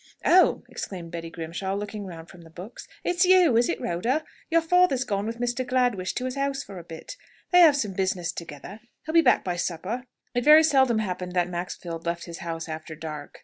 "Oh!" 0.25 0.63
exclaimed 0.67 1.11
Betty 1.11 1.29
Grimshaw, 1.29 1.75
looking 1.75 2.07
round 2.07 2.27
from 2.27 2.41
the 2.41 2.49
books. 2.49 2.87
"It's 3.03 3.23
you, 3.23 3.55
is 3.55 3.69
it, 3.69 3.79
Rhoda? 3.79 4.23
Your 4.49 4.61
father 4.63 4.95
is 4.95 5.03
gone 5.03 5.27
with 5.27 5.37
Mr. 5.39 5.63
Gladwish 5.63 6.15
to 6.15 6.25
his 6.25 6.33
house 6.35 6.63
for 6.63 6.79
a 6.79 6.83
bit. 6.83 7.17
They 7.51 7.59
have 7.59 7.75
some 7.75 7.93
business 7.93 8.31
together. 8.31 8.79
He'll 9.05 9.13
be 9.13 9.21
back 9.21 9.43
by 9.43 9.57
supper." 9.57 10.05
It 10.33 10.43
very 10.43 10.63
seldom 10.63 10.97
happened 10.97 11.33
that 11.33 11.49
Maxfield 11.51 12.07
left 12.07 12.25
his 12.25 12.39
house 12.39 12.67
after 12.67 12.95
dark. 12.95 13.39